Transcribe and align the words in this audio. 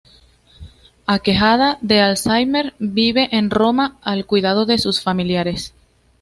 Aquejada 1.15 1.77
de 1.81 2.01
alzheimer 2.01 2.73
vive 2.79 3.29
en 3.37 3.51
Roma 3.51 3.99
al 4.01 4.25
cuidado 4.25 4.65
de 4.65 4.79
sus 4.79 4.99
familiares. 4.99 5.75